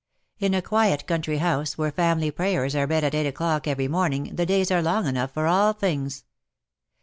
In 0.39 0.55
a 0.55 0.63
qniet 0.63 1.05
country 1.05 1.37
house,, 1.37 1.77
where 1.77 1.91
family 1.91 2.31
prayers 2.31 2.75
are 2.75 2.87
read 2.87 3.03
at 3.03 3.13
eight 3.13 3.31
o^clock 3.31 3.67
every 3.67 3.87
morning, 3.87 4.35
the 4.35 4.47
days 4.47 4.71
are 4.71 4.81
long 4.81 5.05
enough 5.05 5.31
for 5.31 5.45
all 5.45 5.73
things. 5.73 6.23